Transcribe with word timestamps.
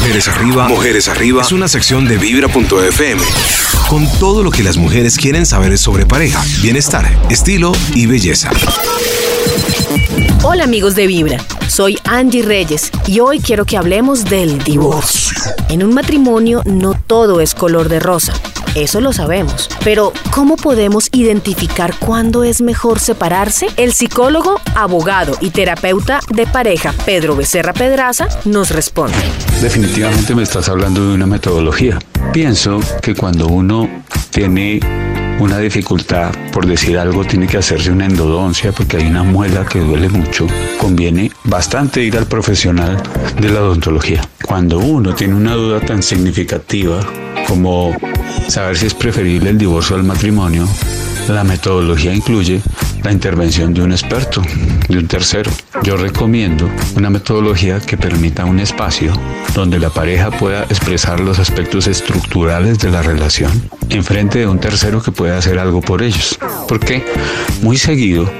Mujeres 0.00 0.28
Arriba, 0.28 0.66
Mujeres 0.66 1.08
Arriba 1.08 1.42
es 1.42 1.52
una 1.52 1.68
sección 1.68 2.08
de 2.08 2.16
vibra.fm 2.16 3.22
con 3.86 4.08
todo 4.18 4.42
lo 4.42 4.50
que 4.50 4.62
las 4.62 4.78
mujeres 4.78 5.18
quieren 5.18 5.44
saber 5.44 5.76
sobre 5.76 6.06
pareja, 6.06 6.42
bienestar, 6.62 7.06
estilo 7.28 7.72
y 7.94 8.06
belleza. 8.06 8.50
Hola 10.42 10.64
amigos 10.64 10.94
de 10.94 11.06
Vibra, 11.06 11.36
soy 11.68 11.98
Angie 12.04 12.42
Reyes 12.42 12.90
y 13.06 13.20
hoy 13.20 13.40
quiero 13.40 13.66
que 13.66 13.76
hablemos 13.76 14.24
del 14.24 14.64
divorcio. 14.64 15.36
En 15.68 15.84
un 15.84 15.92
matrimonio 15.92 16.62
no 16.64 16.94
todo 16.94 17.42
es 17.42 17.54
color 17.54 17.90
de 17.90 18.00
rosa. 18.00 18.32
Eso 18.74 19.00
lo 19.00 19.12
sabemos. 19.12 19.68
Pero, 19.84 20.12
¿cómo 20.30 20.56
podemos 20.56 21.08
identificar 21.12 21.94
cuándo 21.98 22.44
es 22.44 22.62
mejor 22.62 23.00
separarse? 23.00 23.66
El 23.76 23.92
psicólogo, 23.92 24.60
abogado 24.74 25.36
y 25.40 25.50
terapeuta 25.50 26.20
de 26.32 26.46
pareja 26.46 26.92
Pedro 27.04 27.36
Becerra 27.36 27.72
Pedraza 27.72 28.28
nos 28.44 28.70
responde. 28.70 29.16
Definitivamente 29.60 30.34
me 30.34 30.42
estás 30.42 30.68
hablando 30.68 31.06
de 31.06 31.14
una 31.14 31.26
metodología. 31.26 31.98
Pienso 32.32 32.80
que 33.02 33.14
cuando 33.14 33.48
uno 33.48 33.88
tiene 34.30 34.80
una 35.40 35.58
dificultad, 35.58 36.32
por 36.52 36.66
decir 36.66 36.98
algo, 36.98 37.24
tiene 37.24 37.46
que 37.46 37.56
hacerse 37.56 37.90
una 37.90 38.06
endodoncia 38.06 38.72
porque 38.72 38.98
hay 38.98 39.06
una 39.06 39.22
muela 39.22 39.64
que 39.64 39.80
duele 39.80 40.08
mucho, 40.08 40.46
conviene 40.78 41.32
bastante 41.44 42.02
ir 42.02 42.16
al 42.16 42.26
profesional 42.26 43.02
de 43.40 43.48
la 43.48 43.62
odontología. 43.62 44.20
Cuando 44.44 44.78
uno 44.78 45.14
tiene 45.14 45.34
una 45.34 45.54
duda 45.54 45.80
tan 45.80 46.02
significativa 46.02 47.00
como 47.48 47.96
saber 48.50 48.76
si 48.76 48.86
es 48.86 48.94
preferible 48.94 49.50
el 49.50 49.58
divorcio 49.58 49.96
al 49.96 50.02
matrimonio, 50.02 50.66
la 51.28 51.44
metodología 51.44 52.12
incluye 52.12 52.60
la 53.02 53.12
intervención 53.12 53.72
de 53.72 53.82
un 53.82 53.92
experto, 53.92 54.42
de 54.88 54.98
un 54.98 55.06
tercero. 55.06 55.50
Yo 55.82 55.96
recomiendo 55.96 56.68
una 56.96 57.10
metodología 57.10 57.80
que 57.80 57.96
permita 57.96 58.44
un 58.44 58.58
espacio 58.58 59.12
donde 59.54 59.78
la 59.78 59.90
pareja 59.90 60.30
pueda 60.30 60.64
expresar 60.64 61.20
los 61.20 61.38
aspectos 61.38 61.86
estructurales 61.86 62.78
de 62.78 62.90
la 62.90 63.02
relación 63.02 63.50
en 63.88 64.04
frente 64.04 64.40
de 64.40 64.46
un 64.46 64.58
tercero 64.58 65.02
que 65.02 65.12
pueda 65.12 65.38
hacer 65.38 65.58
algo 65.58 65.80
por 65.80 66.02
ellos. 66.02 66.38
Porque 66.68 67.04
muy 67.62 67.76
seguido 67.76 68.30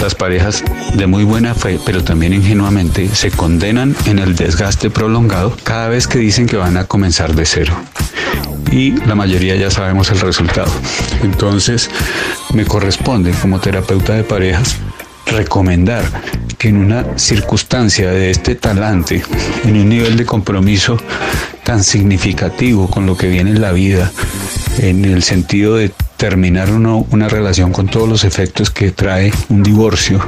las 0.00 0.14
parejas 0.14 0.64
de 0.94 1.06
muy 1.06 1.24
buena 1.24 1.54
fe, 1.54 1.78
pero 1.84 2.02
también 2.04 2.32
ingenuamente, 2.32 3.08
se 3.14 3.30
condenan 3.30 3.94
en 4.06 4.18
el 4.18 4.36
desgaste 4.36 4.90
prolongado 4.90 5.56
cada 5.64 5.88
vez 5.88 6.06
que 6.06 6.18
dicen 6.18 6.46
que 6.46 6.56
van 6.56 6.76
a 6.76 6.84
comenzar 6.84 7.34
de 7.34 7.44
cero 7.44 7.74
y 8.70 8.92
la 9.06 9.14
mayoría 9.14 9.56
ya 9.56 9.70
sabemos 9.70 10.10
el 10.10 10.20
resultado. 10.20 10.70
Entonces, 11.22 11.90
me 12.54 12.64
corresponde 12.64 13.32
como 13.32 13.60
terapeuta 13.60 14.14
de 14.14 14.24
parejas 14.24 14.76
recomendar 15.26 16.04
que 16.56 16.68
en 16.68 16.78
una 16.78 17.18
circunstancia 17.18 18.10
de 18.10 18.30
este 18.30 18.54
talante, 18.54 19.22
en 19.64 19.76
un 19.76 19.88
nivel 19.88 20.16
de 20.16 20.24
compromiso 20.24 20.96
tan 21.62 21.84
significativo 21.84 22.88
con 22.88 23.06
lo 23.06 23.16
que 23.16 23.28
viene 23.28 23.50
en 23.50 23.60
la 23.60 23.72
vida, 23.72 24.10
en 24.78 25.04
el 25.04 25.22
sentido 25.22 25.76
de 25.76 25.92
terminar 26.16 26.70
una 26.70 27.28
relación 27.28 27.72
con 27.72 27.86
todos 27.86 28.08
los 28.08 28.24
efectos 28.24 28.70
que 28.70 28.90
trae 28.90 29.32
un 29.50 29.62
divorcio, 29.62 30.20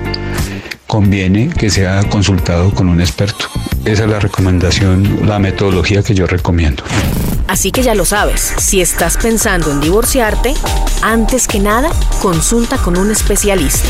conviene 0.86 1.48
que 1.48 1.70
sea 1.70 2.02
consultado 2.05 2.70
con 2.72 2.88
un 2.88 3.00
experto. 3.00 3.46
Esa 3.84 4.05
es 4.05 4.11
la 4.11 4.20
recomendación, 4.20 5.27
la 5.27 5.38
metodología 5.38 6.02
que 6.02 6.14
yo 6.14 6.27
recomiendo. 6.27 6.84
Así 7.51 7.73
que 7.73 7.83
ya 7.83 7.97
lo 7.97 8.05
sabes, 8.05 8.55
si 8.59 8.81
estás 8.81 9.17
pensando 9.17 9.73
en 9.73 9.81
divorciarte, 9.81 10.55
antes 11.03 11.48
que 11.48 11.59
nada, 11.59 11.91
consulta 12.23 12.79
con 12.79 12.97
un 12.97 13.11
especialista. 13.11 13.89